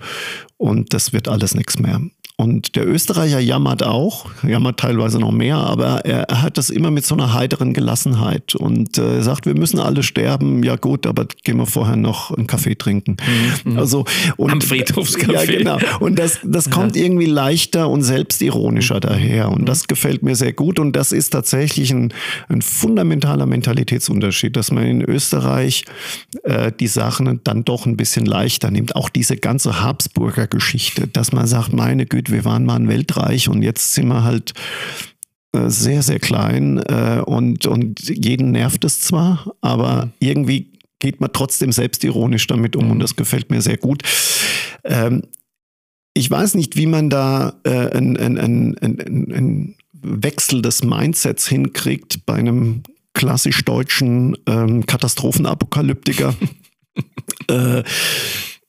[0.56, 2.00] und das wird alles nichts mehr.
[2.42, 6.90] Und der Österreicher jammert auch, jammert teilweise noch mehr, aber er, er hat das immer
[6.90, 10.62] mit so einer heiteren Gelassenheit und äh, sagt, wir müssen alle sterben.
[10.62, 13.16] Ja gut, aber gehen wir vorher noch einen Kaffee trinken.
[13.64, 13.78] Mhm.
[13.78, 14.04] Also
[14.36, 15.32] und, am Friedhofscafé.
[15.32, 15.78] Ja genau.
[16.00, 17.04] Und das, das kommt ja.
[17.04, 21.92] irgendwie leichter und selbstironischer daher und das gefällt mir sehr gut und das ist tatsächlich
[21.92, 22.12] ein,
[22.48, 25.84] ein fundamentaler Mentalitätsunterschied, dass man in Österreich
[26.42, 28.96] äh, die Sachen dann doch ein bisschen leichter nimmt.
[28.96, 33.48] Auch diese ganze Habsburger Geschichte, dass man sagt, meine Güte wir waren mal ein Weltreich
[33.48, 34.54] und jetzt sind wir halt
[35.54, 41.32] äh, sehr, sehr klein äh, und, und jeden nervt es zwar, aber irgendwie geht man
[41.32, 44.02] trotzdem selbstironisch damit um und das gefällt mir sehr gut.
[44.84, 45.24] Ähm,
[46.14, 52.24] ich weiß nicht, wie man da äh, einen ein, ein, ein Wechsel des Mindsets hinkriegt
[52.24, 52.82] bei einem
[53.14, 56.34] klassisch deutschen ähm, Katastrophenapokalyptiker.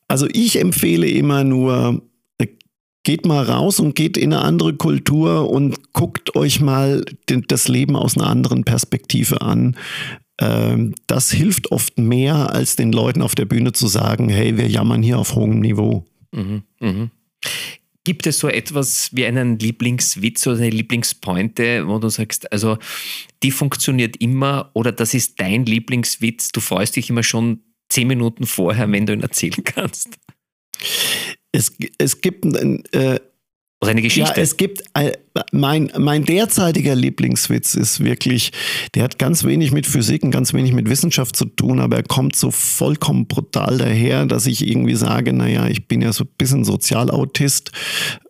[0.08, 2.02] also ich empfehle immer nur,
[3.04, 7.96] geht mal raus und geht in eine andere Kultur und guckt euch mal das Leben
[7.96, 9.78] aus einer anderen Perspektive an.
[10.40, 14.68] Ähm, das hilft oft mehr, als den Leuten auf der Bühne zu sagen, hey, wir
[14.68, 16.06] jammern hier auf hohem Niveau.
[16.32, 17.10] Mhm, mh.
[18.06, 22.78] Gibt es so etwas wie einen Lieblingswitz oder eine Lieblingspointe, wo du sagst, also
[23.44, 28.46] die funktioniert immer oder das ist dein Lieblingswitz, du freust dich immer schon zehn Minuten
[28.46, 30.18] vorher, wenn du ihn erzählen kannst?
[31.54, 33.20] Es, es gibt äh,
[33.82, 34.34] eine Geschichte.
[34.36, 35.14] Ja, es gibt äh,
[35.52, 38.52] mein, mein derzeitiger Lieblingswitz ist wirklich,
[38.96, 42.04] der hat ganz wenig mit Physik und ganz wenig mit Wissenschaft zu tun, aber er
[42.04, 46.30] kommt so vollkommen brutal daher, dass ich irgendwie sage, naja, ich bin ja so ein
[46.38, 47.72] bisschen Sozialautist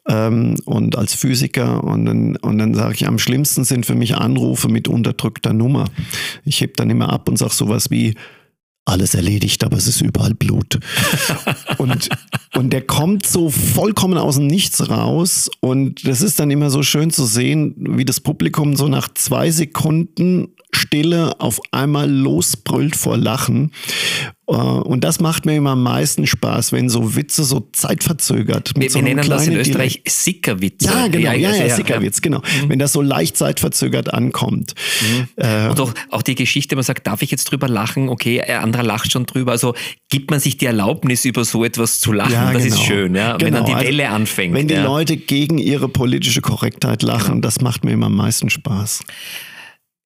[0.07, 4.15] ähm, und als Physiker und dann, und dann sage ich, am schlimmsten sind für mich
[4.15, 5.86] Anrufe mit unterdrückter Nummer.
[6.45, 8.15] Ich heb dann immer ab und sage sowas wie,
[8.85, 10.79] alles erledigt, aber es ist überall Blut.
[11.77, 12.09] und,
[12.55, 15.49] und der kommt so vollkommen aus dem Nichts raus.
[15.61, 19.51] Und das ist dann immer so schön zu sehen, wie das Publikum so nach zwei
[19.51, 23.71] Sekunden Stille auf einmal losbrüllt vor Lachen.
[24.47, 28.75] Äh, und das macht mir immer am meisten Spaß, wenn so Witze so zeitverzögert.
[28.75, 30.88] Mit wir, so wir nennen das in Österreich Sickerwitze.
[30.88, 32.39] Ja, genau, ja, ja, ja Sickerwitz, genau.
[32.39, 32.69] Mhm.
[32.69, 34.73] Wenn das so leicht zeitverzögert ankommt.
[35.01, 35.27] Mhm.
[35.38, 38.10] Äh, und auch, auch die Geschichte, man sagt, darf ich jetzt drüber lachen?
[38.10, 39.51] Okay, ein anderer lacht schon drüber.
[39.51, 39.75] Also
[40.10, 42.34] gibt man sich die Erlaubnis, über so etwas zu lachen.
[42.34, 42.75] Ja, das genau.
[42.75, 43.38] ist schön, ja.
[43.38, 43.45] Genau.
[43.45, 44.53] Wenn dann die also Welle anfängt.
[44.53, 44.73] Wenn die.
[44.75, 47.41] Leute gegen ihre politische Korrektheit lachen, genau.
[47.41, 49.01] das macht mir immer am meisten Spaß.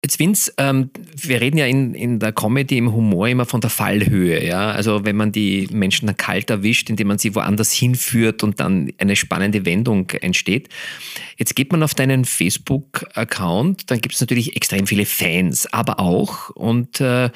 [0.03, 3.71] Jetzt Vince, ähm, wir reden ja in, in der Comedy im Humor immer von der
[3.71, 4.69] Fallhöhe, ja.
[4.69, 8.91] Also wenn man die Menschen dann kalt erwischt, indem man sie woanders hinführt und dann
[8.99, 10.69] eine spannende Wendung entsteht.
[11.38, 16.51] Jetzt geht man auf deinen Facebook-Account, dann gibt es natürlich extrem viele Fans, aber auch
[16.51, 17.31] und äh,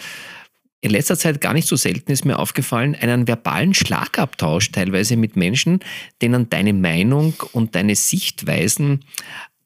[0.82, 5.36] in letzter Zeit gar nicht so selten ist mir aufgefallen, einen verbalen Schlagabtausch teilweise mit
[5.36, 5.80] Menschen,
[6.21, 9.06] denen deine Meinung und deine Sichtweisen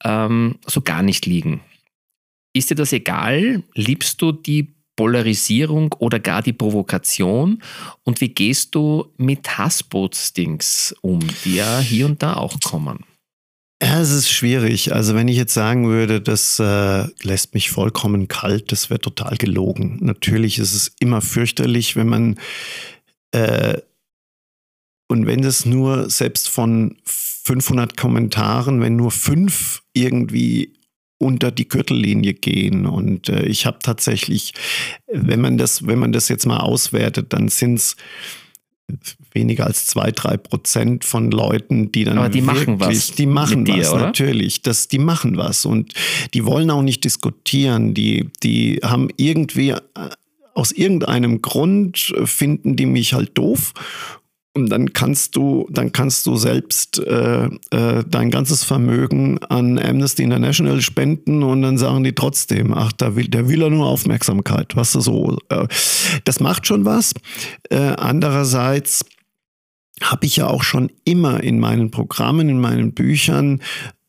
[0.03, 1.62] ähm, so gar nicht liegen.
[2.56, 3.63] Ist dir das egal?
[3.74, 7.62] Liebst du die Polarisierung oder gar die Provokation?
[8.04, 13.00] Und wie gehst du mit Hasspostings um, die ja hier und da auch kommen?
[13.84, 14.94] Ja, es ist schwierig.
[14.94, 19.36] Also wenn ich jetzt sagen würde, das äh, lässt mich vollkommen kalt, das wäre total
[19.36, 19.98] gelogen.
[20.00, 22.39] Natürlich ist es immer fürchterlich, wenn man
[23.32, 23.82] äh,
[25.10, 30.74] und wenn es nur selbst von 500 Kommentaren, wenn nur fünf irgendwie
[31.17, 32.86] unter die Gürtellinie gehen.
[32.86, 34.54] Und äh, ich habe tatsächlich,
[35.08, 37.95] wenn man das, wenn man das jetzt mal auswertet, dann sind es
[39.32, 43.12] weniger als zwei, drei Prozent von Leuten, die dann Aber die wirklich, machen was.
[43.12, 44.62] Die machen was, dir, natürlich.
[44.62, 45.93] Das, die machen was und
[46.34, 47.93] die wollen auch nicht diskutieren.
[47.93, 49.80] Die, die haben irgendwie äh,
[50.54, 53.73] aus irgendeinem Grund finden die mich halt doof
[54.56, 60.24] und dann kannst du, dann kannst du selbst äh, äh, dein ganzes Vermögen an Amnesty
[60.24, 64.76] International spenden und dann sagen die trotzdem, ach, da will, der will ja nur Aufmerksamkeit,
[64.76, 65.38] was so.
[65.50, 65.68] Äh,
[66.24, 67.13] das macht schon was.
[67.70, 69.06] Äh, andererseits
[70.02, 73.62] habe ich ja auch schon immer in meinen Programmen, in meinen Büchern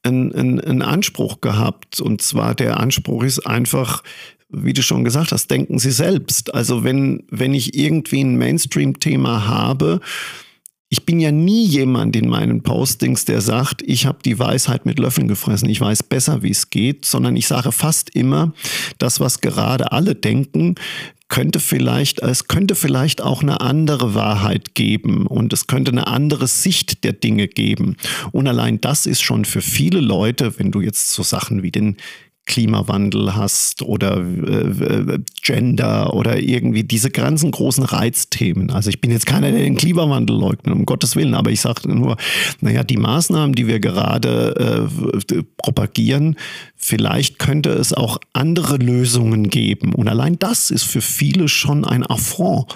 [0.05, 2.01] einen, einen, einen Anspruch gehabt.
[2.01, 4.03] Und zwar der Anspruch ist einfach,
[4.49, 6.55] wie du schon gesagt hast, denken Sie selbst.
[6.55, 10.01] Also wenn, wenn ich irgendwie ein Mainstream-Thema habe,
[10.89, 15.01] ich bin ja nie jemand in meinen Postings, der sagt, ich habe die Weisheit mit
[15.01, 18.53] Löffeln gefressen, ich weiß besser, wie es geht, sondern ich sage fast immer,
[18.99, 20.77] das, was gerade alle denken,
[21.29, 26.47] könnte vielleicht, es könnte vielleicht auch eine andere Wahrheit geben und es könnte eine andere
[26.47, 27.97] Sicht der Dinge geben.
[28.31, 31.97] Und allein das ist schon für viele Leute, wenn du jetzt so Sachen wie den
[32.47, 38.71] Klimawandel hast oder äh, Gender oder irgendwie diese ganzen großen Reizthemen.
[38.71, 41.93] Also ich bin jetzt keiner, der den Klimawandel leugnet, um Gottes Willen, aber ich sage
[41.93, 42.17] nur,
[42.61, 44.89] naja, die Maßnahmen, die wir gerade
[45.29, 46.37] äh, propagieren,
[46.77, 49.95] vielleicht könnte es auch andere Lösungen geben.
[49.95, 52.75] Und allein das ist für viele schon ein Affront.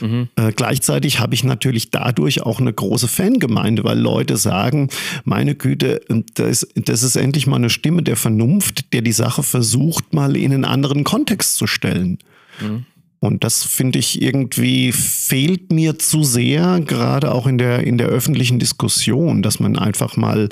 [0.00, 0.28] Mhm, mhm.
[0.36, 4.88] äh, gleichzeitig habe ich natürlich dadurch auch eine große Fangemeinde, weil Leute sagen,
[5.24, 6.00] meine Güte,
[6.34, 10.52] das, das ist endlich mal eine Stimme der Vernunft, der die Sache versucht, mal in
[10.52, 12.18] einen anderen Kontext zu stellen.
[12.60, 12.86] Mhm.
[13.22, 18.08] Und das finde ich irgendwie fehlt mir zu sehr, gerade auch in der, in der
[18.08, 20.48] öffentlichen Diskussion, dass man einfach mal,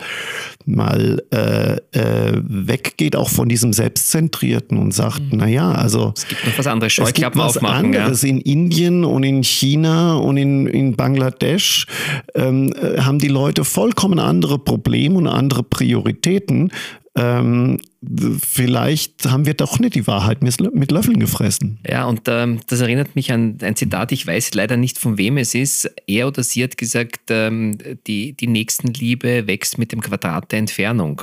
[0.67, 5.39] mal äh, äh, weggeht auch von diesem Selbstzentrierten und sagt, mhm.
[5.39, 8.23] naja, also es gibt noch was anderes, es gibt was anderes.
[8.23, 8.29] Ja.
[8.29, 11.89] In Indien und in China und in, in Bangladesch
[12.37, 16.71] ähm, äh, haben die Leute vollkommen andere Probleme und andere Prioritäten
[17.17, 17.79] ähm,
[18.41, 21.81] vielleicht haben wir doch nicht die Wahrheit mit Löffeln gefressen.
[21.87, 25.37] Ja, und ähm, das erinnert mich an ein Zitat, ich weiß leider nicht, von wem
[25.37, 25.91] es ist.
[26.07, 31.23] Er oder sie hat gesagt, ähm, die, die Nächstenliebe wächst mit dem Quadrat der Entfernung.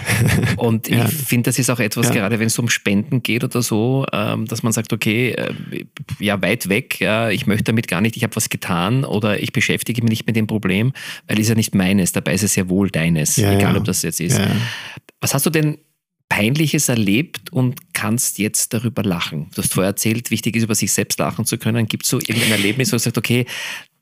[0.58, 1.06] und ja.
[1.06, 2.14] ich finde, das ist auch etwas, ja.
[2.14, 5.54] gerade wenn es um Spenden geht oder so, ähm, dass man sagt, okay, äh,
[6.18, 9.52] ja, weit weg, ja, ich möchte damit gar nicht, ich habe was getan oder ich
[9.52, 10.92] beschäftige mich nicht mit dem Problem,
[11.26, 14.02] weil es ja nicht meines, dabei ist es ja wohl deines, ja, egal ob das
[14.02, 14.38] jetzt ist.
[15.22, 15.78] Was hast du denn
[16.28, 19.48] Peinliches erlebt und kannst jetzt darüber lachen?
[19.54, 21.86] Du hast vorher erzählt, wichtig ist, über sich selbst lachen zu können.
[21.86, 23.46] Gibt es so irgendein Erlebnis, wo du sagst, okay,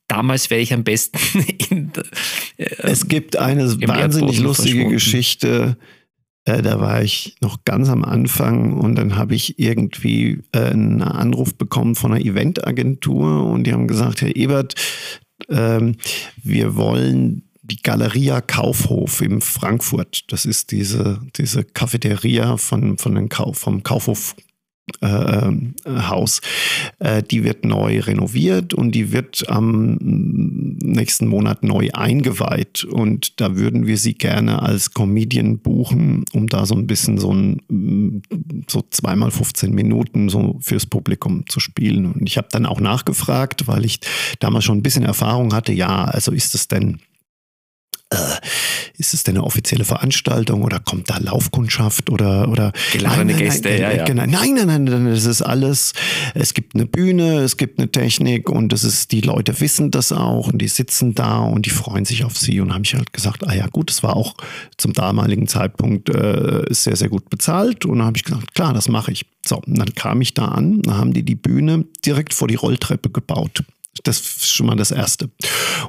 [0.09, 1.19] damals wäre ich am besten
[1.71, 1.93] in,
[2.57, 5.77] äh, Es gibt eine wahnsinnig lustige Geschichte.
[6.47, 11.03] Äh, da war ich noch ganz am Anfang und dann habe ich irgendwie äh, einen
[11.03, 14.75] Anruf bekommen von einer Eventagentur und die haben gesagt, Herr Ebert,
[15.51, 15.97] ähm,
[16.43, 20.25] wir wollen die Galeria Kaufhof in Frankfurt.
[20.29, 24.35] Das ist diese, diese Cafeteria von, von den Kauf, vom Kaufhof
[25.03, 25.53] äh, äh,
[25.87, 26.41] Haus.
[26.99, 32.85] Äh, die wird neu renoviert und die wird am nächsten Monat neu eingeweiht.
[32.85, 37.33] Und da würden wir sie gerne als Comedian buchen, um da so ein bisschen so
[37.33, 38.23] ein
[38.69, 42.07] so zweimal 15 Minuten so fürs Publikum zu spielen.
[42.07, 44.01] Und ich habe dann auch nachgefragt, weil ich
[44.41, 45.73] damals schon ein bisschen Erfahrung hatte.
[45.73, 46.99] Ja, also ist es denn
[48.99, 53.69] ist es denn eine offizielle Veranstaltung oder kommt da Laufkundschaft oder oder geladene Gäste?
[53.69, 54.05] Nein, ja, ja.
[54.05, 54.27] Genau.
[54.27, 55.93] nein, nein, nein, nein, das ist alles.
[56.35, 60.11] Es gibt eine Bühne, es gibt eine Technik und es ist die Leute wissen das
[60.11, 63.13] auch und die sitzen da und die freuen sich auf sie und habe ich halt
[63.13, 64.35] gesagt, ah ja gut, es war auch
[64.77, 68.89] zum damaligen Zeitpunkt äh, sehr sehr gut bezahlt und dann habe ich gesagt, klar, das
[68.89, 69.27] mache ich.
[69.47, 72.57] So, und dann kam ich da an, dann haben die die Bühne direkt vor die
[72.57, 73.63] Rolltreppe gebaut.
[74.05, 75.31] Das ist schon mal das Erste.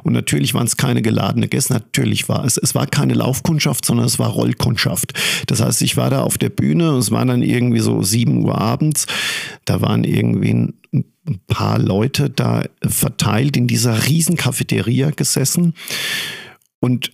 [0.04, 4.08] Und natürlich waren es keine geladene Gäste, natürlich war es, es war keine Laufkundschaft, sondern
[4.08, 5.14] es war Rollkundschaft.
[5.48, 8.60] Das heißt, ich war da auf der Bühne, es war dann irgendwie so sieben Uhr
[8.60, 9.06] abends,
[9.66, 10.74] da waren irgendwie ein,
[11.48, 15.76] paar Leute da verteilt in dieser riesen Cafeteria gesessen
[16.80, 17.12] und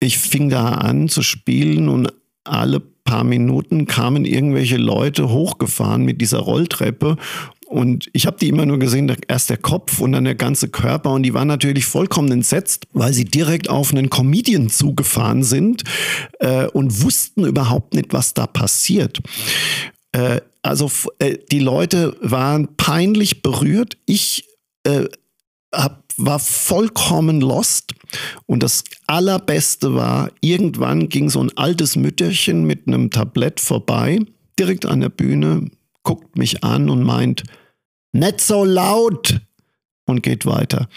[0.00, 2.12] ich fing da an zu spielen und
[2.42, 7.16] alle paar Minuten kamen irgendwelche Leute hochgefahren mit dieser Rolltreppe
[7.66, 11.10] und ich habe die immer nur gesehen, erst der Kopf und dann der ganze Körper.
[11.10, 15.82] Und die waren natürlich vollkommen entsetzt, weil sie direkt auf einen Comedian zugefahren sind
[16.38, 19.20] äh, und wussten überhaupt nicht, was da passiert.
[20.12, 23.96] Äh, also äh, die Leute waren peinlich berührt.
[24.06, 24.44] Ich
[24.84, 25.06] äh,
[25.74, 27.94] hab, war vollkommen lost.
[28.46, 34.20] Und das Allerbeste war, irgendwann ging so ein altes Mütterchen mit einem Tablett vorbei,
[34.56, 35.68] direkt an der Bühne,
[36.06, 37.42] guckt mich an und meint,
[38.12, 39.40] nicht so laut
[40.06, 40.88] und geht weiter.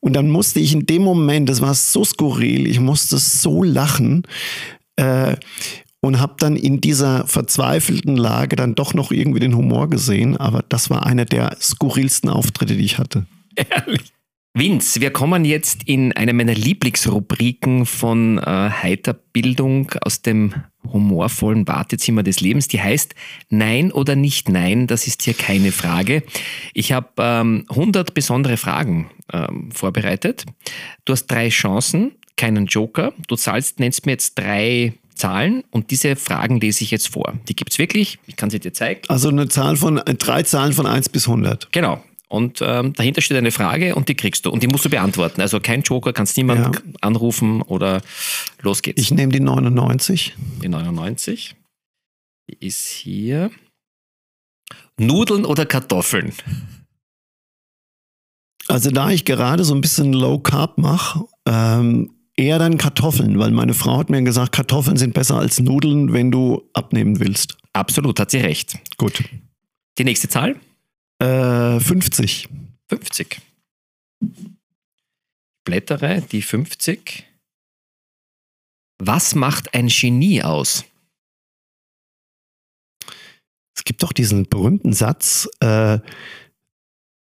[0.00, 4.22] Und dann musste ich in dem Moment, das war so skurril, ich musste so lachen
[4.96, 5.36] äh,
[6.00, 10.36] und habe dann in dieser verzweifelten Lage dann doch noch irgendwie den Humor gesehen.
[10.36, 13.26] Aber das war einer der skurrilsten Auftritte, die ich hatte.
[13.56, 14.13] Ehrlich.
[14.56, 20.54] Vince, wir kommen jetzt in eine meiner Lieblingsrubriken von äh, Heiterbildung aus dem
[20.92, 22.68] humorvollen Wartezimmer des Lebens.
[22.68, 23.16] Die heißt
[23.48, 26.22] Nein oder nicht Nein, das ist hier keine Frage.
[26.72, 30.44] Ich habe ähm, 100 besondere Fragen ähm, vorbereitet.
[31.04, 33.12] Du hast drei Chancen, keinen Joker.
[33.26, 37.34] Du zahlst, nennst mir jetzt drei Zahlen und diese Fragen lese ich jetzt vor.
[37.48, 39.00] Die gibt es wirklich, ich kann sie dir zeigen.
[39.08, 41.72] Also eine Zahl von, drei Zahlen von 1 bis 100.
[41.72, 44.50] Genau, und ähm, dahinter steht eine Frage und die kriegst du.
[44.50, 45.40] Und die musst du beantworten.
[45.40, 46.80] Also kein Joker, kannst niemanden ja.
[47.00, 48.02] anrufen oder
[48.60, 49.00] los geht's.
[49.00, 50.34] Ich nehme die 99.
[50.60, 51.54] Die 99.
[52.50, 53.52] Die ist hier.
[54.98, 56.32] Nudeln oder Kartoffeln?
[58.66, 63.52] Also da ich gerade so ein bisschen Low Carb mache, ähm, eher dann Kartoffeln, weil
[63.52, 67.56] meine Frau hat mir gesagt, Kartoffeln sind besser als Nudeln, wenn du abnehmen willst.
[67.72, 68.76] Absolut, hat sie recht.
[68.96, 69.22] Gut.
[69.98, 70.56] Die nächste Zahl?
[71.18, 72.48] Äh, 50.
[72.88, 73.40] 50.
[75.64, 77.24] Blättere die 50.
[78.98, 80.84] Was macht ein Genie aus?
[83.76, 85.98] Es gibt doch diesen berühmten Satz, äh,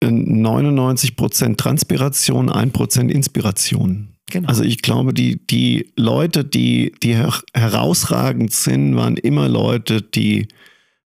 [0.03, 4.15] 99% Transpiration, 1% Inspiration.
[4.31, 4.49] Genau.
[4.49, 10.49] Also ich glaube, die, die Leute, die, die her herausragend sind, waren immer Leute, die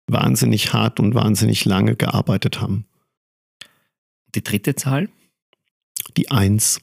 [0.06, 2.86] wahnsinnig hart und wahnsinnig lange gearbeitet haben.
[4.34, 5.08] Die dritte Zahl?
[6.16, 6.80] Die Eins.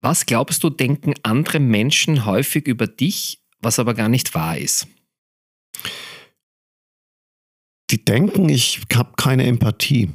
[0.00, 4.86] Was glaubst du, denken andere Menschen häufig über dich, was aber gar nicht wahr ist?
[7.90, 10.10] Die denken, ich habe keine Empathie.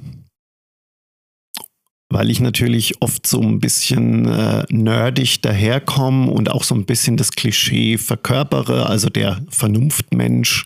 [2.12, 7.18] Weil ich natürlich oft so ein bisschen äh, nerdig daherkomme und auch so ein bisschen
[7.18, 10.66] das Klischee verkörpere, also der Vernunftmensch.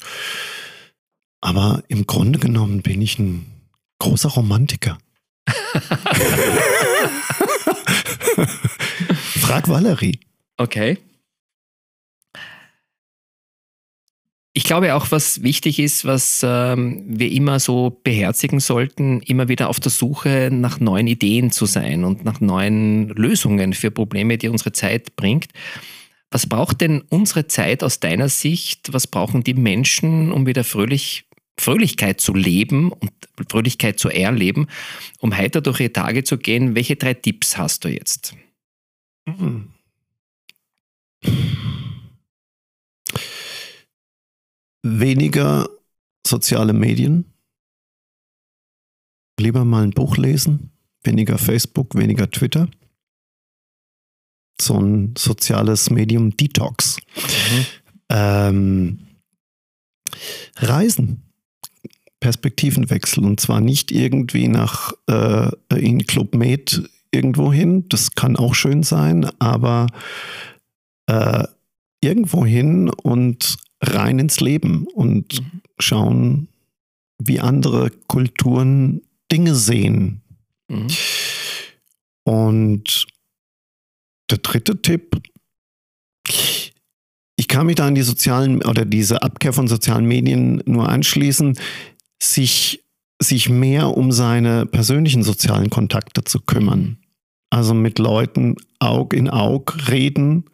[1.41, 3.45] Aber im Grunde genommen bin ich ein
[3.99, 4.97] großer Romantiker.
[9.41, 10.19] Frag Valerie.
[10.56, 10.97] Okay.
[14.56, 19.68] Ich glaube auch, was wichtig ist, was ähm, wir immer so beherzigen sollten, immer wieder
[19.68, 24.50] auf der Suche nach neuen Ideen zu sein und nach neuen Lösungen für Probleme, die
[24.50, 25.48] unsere Zeit bringt.
[26.30, 28.94] Was braucht denn unsere Zeit aus deiner Sicht?
[28.94, 31.26] Was brauchen die Menschen, um wieder fröhlich,
[31.60, 33.12] Fröhlichkeit zu leben und
[33.50, 34.68] Fröhlichkeit zu erleben,
[35.20, 36.76] um heiter durch ihre Tage zu gehen?
[36.76, 38.36] Welche drei Tipps hast du jetzt?
[39.26, 39.70] Mhm.
[44.84, 45.69] Weniger
[46.26, 47.26] soziale Medien.
[49.39, 50.72] Lieber mal ein Buch lesen.
[51.04, 52.67] Weniger Facebook, weniger Twitter.
[54.62, 56.98] So ein soziales Medium Detox.
[57.15, 57.65] Mhm.
[58.10, 59.00] Ähm,
[60.58, 61.24] Reisen.
[62.19, 67.89] Perspektivenwechsel und zwar nicht irgendwie nach äh, in Club Med irgendwo hin.
[67.89, 69.88] Das kann auch schön sein, aber
[71.08, 71.43] äh,
[72.04, 75.62] irgendwo hin und rein ins Leben und Mhm.
[75.80, 76.48] schauen,
[77.20, 80.22] wie andere Kulturen Dinge sehen.
[80.68, 80.88] Mhm.
[82.24, 83.06] Und
[84.30, 85.22] der dritte Tipp,
[87.36, 91.58] ich kann mich da an die sozialen oder diese Abkehr von sozialen Medien nur anschließen,
[92.22, 92.84] sich,
[93.22, 96.98] sich mehr um seine persönlichen sozialen Kontakte zu kümmern.
[97.50, 100.46] Also mit Leuten Aug in Aug reden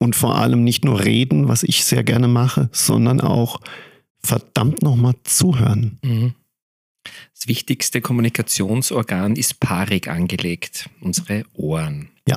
[0.00, 3.60] und vor allem nicht nur reden, was ich sehr gerne mache, sondern auch
[4.22, 5.98] verdammt nochmal zuhören.
[6.02, 6.34] Mhm.
[7.34, 12.10] Das wichtigste Kommunikationsorgan ist paarig angelegt, unsere Ohren.
[12.26, 12.36] Ja.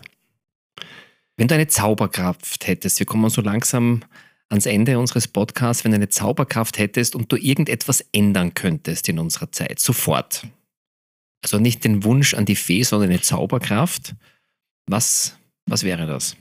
[1.35, 4.03] Wenn du eine Zauberkraft hättest, wir kommen so langsam
[4.49, 9.19] ans Ende unseres Podcasts, wenn du eine Zauberkraft hättest und du irgendetwas ändern könntest in
[9.19, 10.45] unserer Zeit, sofort.
[11.41, 14.15] Also nicht den Wunsch an die Fee, sondern eine Zauberkraft.
[14.85, 16.37] Was, was wäre das?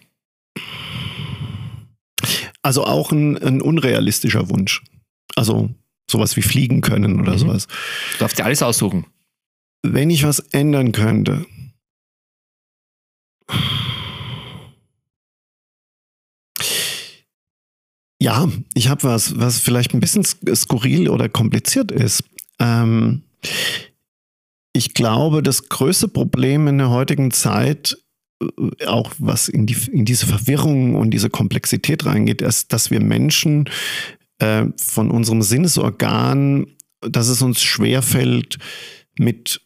[2.62, 4.83] Also auch ein, ein unrealistischer Wunsch.
[5.35, 5.70] Also
[6.11, 7.38] sowas wie fliegen können oder Mhm.
[7.38, 7.66] sowas.
[8.12, 9.07] Du darfst dir alles aussuchen.
[9.85, 11.46] Wenn ich was ändern könnte.
[18.20, 22.22] Ja, ich habe was, was vielleicht ein bisschen skurril oder kompliziert ist.
[22.61, 23.22] Ähm,
[24.72, 27.96] ich glaube, das größte Problem in der heutigen Zeit,
[28.87, 33.69] auch was in, die, in diese Verwirrung und diese Komplexität reingeht, ist, dass wir Menschen
[34.39, 36.67] äh, von unserem Sinnesorgan,
[37.01, 38.59] dass es uns schwerfällt,
[39.19, 39.61] mit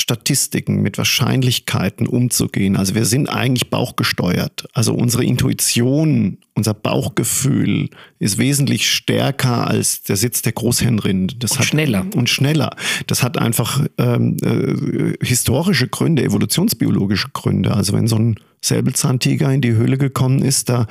[0.00, 2.76] Statistiken, mit Wahrscheinlichkeiten umzugehen.
[2.76, 4.68] Also wir sind eigentlich bauchgesteuert.
[4.72, 11.36] Also unsere Intuition, unser Bauchgefühl ist wesentlich stärker als der Sitz der Großhirnrinde.
[11.36, 12.06] Das Und hat, schneller.
[12.14, 12.70] Und schneller.
[13.06, 17.74] Das hat einfach ähm, äh, historische Gründe, evolutionsbiologische Gründe.
[17.74, 20.86] Also wenn so ein Säbelzahntiger in die Höhle gekommen ist, da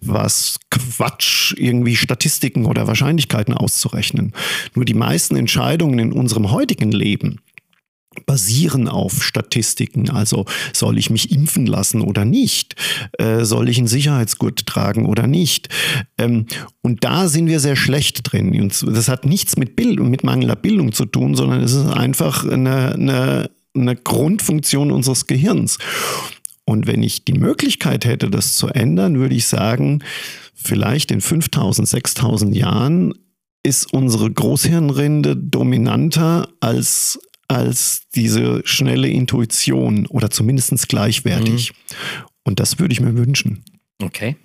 [0.00, 4.32] war es Quatsch, irgendwie Statistiken oder Wahrscheinlichkeiten auszurechnen.
[4.74, 7.40] Nur die meisten Entscheidungen in unserem heutigen Leben,
[8.26, 10.10] basieren auf Statistiken.
[10.10, 12.74] Also soll ich mich impfen lassen oder nicht?
[13.18, 15.68] Äh, soll ich einen Sicherheitsgurt tragen oder nicht?
[16.18, 16.46] Ähm,
[16.82, 18.60] und da sind wir sehr schlecht drin.
[18.60, 22.46] Und das hat nichts mit Bildung, mit mangelnder Bildung zu tun, sondern es ist einfach
[22.46, 25.78] eine, eine, eine Grundfunktion unseres Gehirns.
[26.64, 30.04] Und wenn ich die Möglichkeit hätte, das zu ändern, würde ich sagen,
[30.54, 33.14] vielleicht in 5000, 6000 Jahren
[33.62, 37.18] ist unsere Großhirnrinde dominanter als
[37.50, 41.72] als diese schnelle Intuition oder zumindest gleichwertig.
[41.72, 42.26] Mhm.
[42.44, 43.64] Und das würde ich mir wünschen.
[44.00, 44.36] Okay.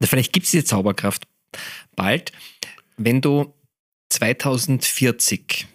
[0.00, 1.26] Vielleicht gibt es diese Zauberkraft
[1.96, 2.30] bald.
[2.96, 3.52] Wenn du
[4.10, 5.66] 2040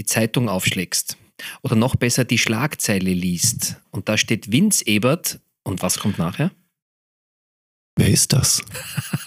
[0.00, 1.16] die Zeitung aufschlägst
[1.62, 6.50] oder noch besser die Schlagzeile liest und da steht Vince Ebert und was kommt nachher?
[7.98, 8.62] Wer ist das?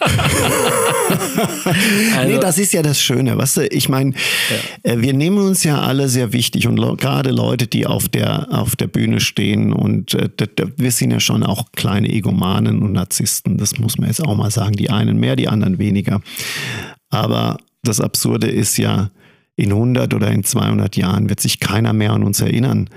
[2.16, 3.36] also, nee, das ist ja das Schöne.
[3.36, 4.92] Weißt du, ich meine, ja.
[4.92, 8.74] Äh, wir nehmen uns ja alle sehr wichtig und gerade Leute, die auf der, auf
[8.74, 10.30] der Bühne stehen und äh,
[10.78, 13.58] wir sind ja schon auch kleine Egomanen und Narzissten.
[13.58, 14.72] Das muss man jetzt auch mal sagen.
[14.72, 16.22] Die einen mehr, die anderen weniger.
[17.10, 19.10] Aber das Absurde ist ja,
[19.54, 22.88] in 100 oder in 200 Jahren wird sich keiner mehr an uns erinnern.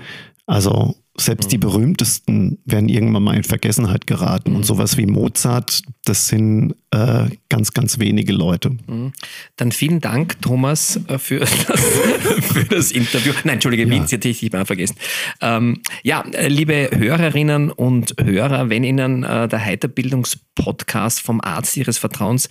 [0.46, 1.62] Also selbst die mhm.
[1.62, 4.50] berühmtesten werden irgendwann mal in Vergessenheit geraten.
[4.50, 4.64] Und mhm.
[4.64, 8.70] sowas wie Mozart, das sind äh, ganz, ganz wenige Leute.
[8.86, 9.12] Mhm.
[9.56, 13.32] Dann vielen Dank, Thomas, äh, für das, für das Interview.
[13.44, 13.90] Nein, Entschuldige, ja.
[13.90, 14.96] Vince, hätte ich mal vergessen.
[15.40, 21.98] Ähm, ja, äh, liebe Hörerinnen und Hörer, wenn Ihnen äh, der Heiterbildungspodcast vom Arzt Ihres
[21.98, 22.48] Vertrauens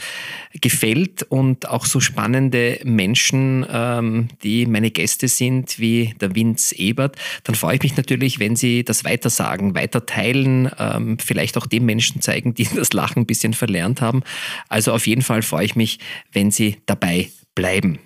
[0.61, 7.15] gefällt und auch so spannende Menschen, ähm, die meine Gäste sind, wie der Vince Ebert,
[7.43, 11.85] dann freue ich mich natürlich, wenn Sie das weitersagen, weiter teilen, ähm, vielleicht auch den
[11.85, 14.23] Menschen zeigen, die das Lachen ein bisschen verlernt haben.
[14.69, 15.99] Also auf jeden Fall freue ich mich,
[16.31, 17.99] wenn Sie dabei bleiben.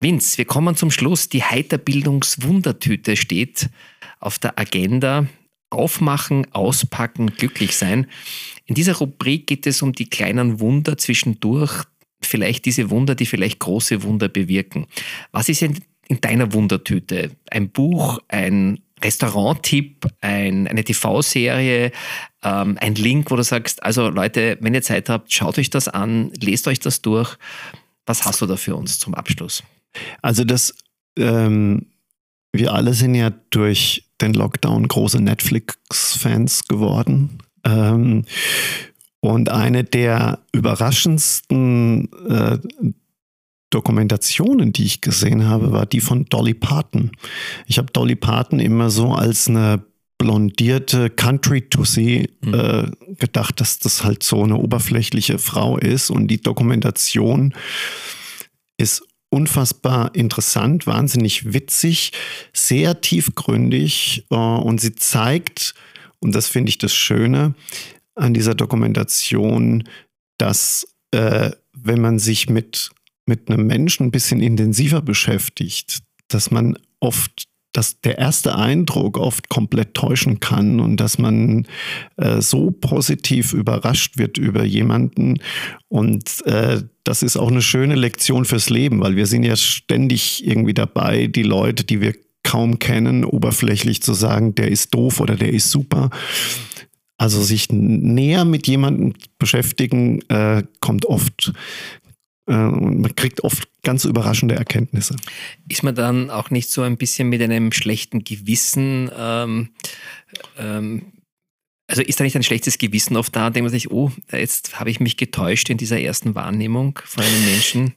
[0.00, 1.28] Vince, wir kommen zum Schluss.
[1.28, 3.70] Die Heiterbildungswundertüte steht
[4.20, 5.26] auf der Agenda.
[5.70, 8.06] Aufmachen, auspacken, glücklich sein.
[8.66, 11.84] In dieser Rubrik geht es um die kleinen Wunder zwischendurch,
[12.20, 14.86] vielleicht diese Wunder, die vielleicht große Wunder bewirken.
[15.32, 17.30] Was ist in, in deiner Wundertüte?
[17.50, 21.92] Ein Buch, ein Restaurant-Tipp, ein, eine TV-Serie,
[22.42, 25.88] ähm, ein Link, wo du sagst, also Leute, wenn ihr Zeit habt, schaut euch das
[25.88, 27.36] an, lest euch das durch.
[28.06, 29.62] Was hast du da für uns zum Abschluss?
[30.22, 30.74] Also das,
[31.18, 31.86] ähm,
[32.52, 37.38] wir alle sind ja durch den Lockdown große Netflix-Fans geworden.
[37.64, 38.24] Ähm,
[39.20, 42.58] und eine der überraschendsten äh,
[43.76, 47.10] Dokumentationen, die ich gesehen habe, war die von Dolly Parton.
[47.66, 49.84] Ich habe Dolly Parton immer so als eine
[50.16, 52.54] blondierte Country-Tussi mhm.
[52.54, 56.08] äh, gedacht, dass das halt so eine oberflächliche Frau ist.
[56.08, 57.52] Und die Dokumentation
[58.78, 62.12] ist unfassbar interessant, wahnsinnig witzig,
[62.54, 65.74] sehr tiefgründig äh, und sie zeigt,
[66.20, 67.54] und das finde ich das Schöne
[68.14, 69.84] an dieser Dokumentation,
[70.38, 72.90] dass äh, wenn man sich mit
[73.26, 75.98] mit einem Menschen ein bisschen intensiver beschäftigt,
[76.28, 81.66] dass man oft dass der erste Eindruck oft komplett täuschen kann und dass man
[82.16, 85.40] äh, so positiv überrascht wird über jemanden.
[85.88, 90.46] Und äh, das ist auch eine schöne Lektion fürs Leben, weil wir sind ja ständig
[90.46, 95.36] irgendwie dabei, die Leute, die wir kaum kennen, oberflächlich zu sagen, der ist doof oder
[95.36, 96.08] der ist super.
[97.18, 101.52] Also sich näher mit jemandem beschäftigen, äh, kommt oft
[102.46, 105.16] und man kriegt oft ganz überraschende Erkenntnisse.
[105.68, 109.70] Ist man dann auch nicht so ein bisschen mit einem schlechten Gewissen, ähm,
[110.58, 111.12] ähm,
[111.88, 114.90] also ist da nicht ein schlechtes Gewissen oft da, denkt man sich, oh, jetzt habe
[114.90, 117.94] ich mich getäuscht in dieser ersten Wahrnehmung von einem Menschen?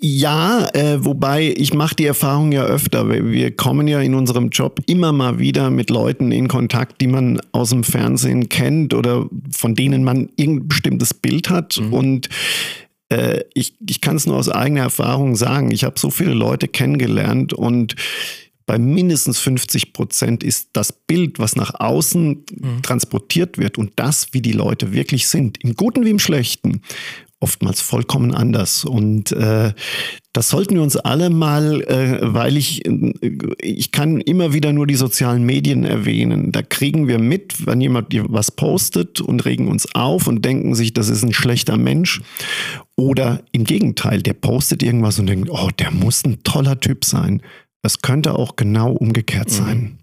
[0.00, 3.08] Ja, äh, wobei ich mache die Erfahrung ja öfter.
[3.08, 7.40] Wir kommen ja in unserem Job immer mal wieder mit Leuten in Kontakt, die man
[7.52, 11.80] aus dem Fernsehen kennt oder von denen man irgendein bestimmtes Bild hat.
[11.80, 11.92] Mhm.
[11.92, 12.28] Und
[13.08, 15.70] äh, ich, ich kann es nur aus eigener Erfahrung sagen.
[15.70, 17.94] Ich habe so viele Leute kennengelernt und
[18.66, 22.82] bei mindestens 50 Prozent ist das Bild, was nach außen mhm.
[22.82, 26.82] transportiert wird und das, wie die Leute wirklich sind, im Guten wie im Schlechten,
[27.40, 28.84] oftmals vollkommen anders.
[28.84, 29.72] Und äh,
[30.34, 33.12] das sollten wir uns alle mal, äh, weil ich, äh,
[33.60, 36.52] ich kann immer wieder nur die sozialen Medien erwähnen.
[36.52, 40.92] Da kriegen wir mit, wenn jemand was postet und regen uns auf und denken sich,
[40.92, 42.20] das ist ein schlechter Mensch.
[42.98, 47.42] Oder im Gegenteil, der postet irgendwas und denkt, oh, der muss ein toller Typ sein.
[47.80, 49.52] Das könnte auch genau umgekehrt mhm.
[49.52, 49.98] sein.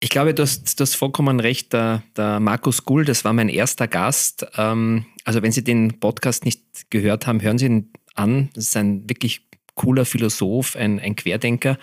[0.00, 1.72] Ich glaube, du hast, du hast vollkommen recht.
[1.72, 4.46] Der, der Markus Gull, das war mein erster Gast.
[4.58, 8.50] Ähm, also wenn Sie den Podcast nicht gehört haben, hören Sie ihn an.
[8.52, 11.78] Das ist ein wirklich cooler Philosoph, ein, ein Querdenker.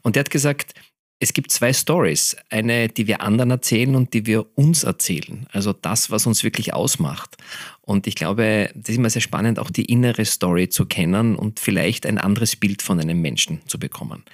[0.00, 0.72] Und der hat gesagt,
[1.20, 2.36] es gibt zwei Stories.
[2.50, 5.46] Eine, die wir anderen erzählen und die wir uns erzählen.
[5.52, 7.36] Also das, was uns wirklich ausmacht.
[7.80, 11.60] Und ich glaube, das ist immer sehr spannend, auch die innere Story zu kennen und
[11.60, 14.24] vielleicht ein anderes Bild von einem Menschen zu bekommen.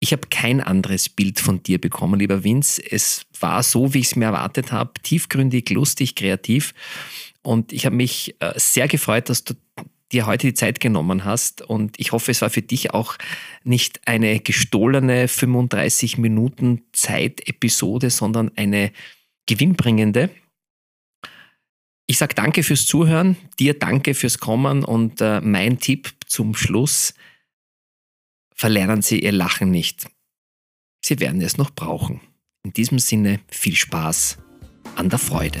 [0.00, 2.80] Ich habe kein anderes Bild von dir bekommen, lieber Vince.
[2.88, 6.72] Es war so, wie ich es mir erwartet habe, tiefgründig, lustig, kreativ.
[7.42, 9.54] Und ich habe mich äh, sehr gefreut, dass du
[10.12, 11.62] dir heute die Zeit genommen hast.
[11.62, 13.16] Und ich hoffe, es war für dich auch
[13.64, 18.92] nicht eine gestohlene 35 Minuten Zeit-Episode, sondern eine
[19.46, 20.30] gewinnbringende.
[22.06, 27.14] Ich sage danke fürs Zuhören, dir danke fürs Kommen und äh, mein Tipp zum Schluss,
[28.54, 30.08] verlernen Sie Ihr Lachen nicht.
[31.04, 32.20] Sie werden es noch brauchen.
[32.64, 34.38] In diesem Sinne viel Spaß
[34.96, 35.60] an der Freude.